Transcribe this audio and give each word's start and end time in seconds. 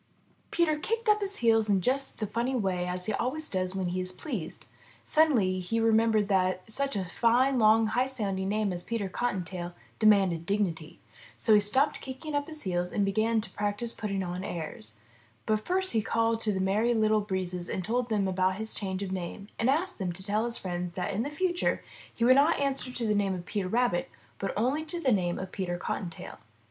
''Peter 0.49 0.79
kicked 0.79 1.07
up 1.07 1.19
his 1.21 1.35
heels 1.45 1.69
in 1.69 1.79
just 1.79 2.17
the 2.17 2.25
funny 2.25 2.55
way 2.55 2.91
he 3.05 3.13
always 3.13 3.47
does 3.51 3.75
when 3.75 3.89
he 3.89 4.01
is 4.01 4.11
pleased. 4.11 4.65
Suddenly 5.03 5.59
he 5.59 5.79
remembered 5.79 6.27
that 6.27 6.63
such 6.71 6.95
a 6.95 7.05
fine, 7.05 7.59
long, 7.59 7.85
high 7.85 8.07
sounding 8.07 8.49
name 8.49 8.73
as 8.73 8.81
Peter 8.81 9.07
Cottontail 9.07 9.75
demanded 9.99 10.47
dignity. 10.47 10.99
So 11.37 11.53
he 11.53 11.59
stopped 11.59 12.01
kicking 12.01 12.33
up 12.33 12.47
his 12.47 12.63
heels 12.63 12.91
and 12.91 13.05
began 13.05 13.41
to 13.41 13.51
practice 13.51 13.93
putting 13.93 14.23
on 14.23 14.43
airs. 14.43 15.01
But 15.45 15.61
first 15.67 15.93
he 15.93 16.01
called 16.01 16.39
to 16.39 16.51
the 16.51 16.59
Merry 16.59 16.95
Little 16.95 17.21
Breezes 17.21 17.69
and 17.69 17.85
told 17.85 18.09
them 18.09 18.27
about 18.27 18.55
his 18.55 18.73
change 18.73 19.03
of 19.03 19.11
name 19.11 19.49
and 19.59 19.69
asked 19.69 19.99
them 19.99 20.11
to 20.13 20.23
tell 20.23 20.39
all 20.39 20.45
his 20.45 20.57
friends 20.57 20.95
that 20.95 21.13
in 21.13 21.21
the 21.21 21.29
future 21.29 21.83
he 22.11 22.25
would 22.25 22.33
not 22.35 22.57
answer 22.59 22.91
to 22.91 23.05
the 23.05 23.13
name 23.13 23.35
of 23.35 23.45
Peter 23.45 23.67
Rabbit, 23.67 24.09
but 24.39 24.51
only 24.57 24.83
to 24.83 24.99
the 24.99 25.11
name 25.11 25.37
of 25.37 25.51
Peter 25.51 25.77
Cottontail. 25.77 26.39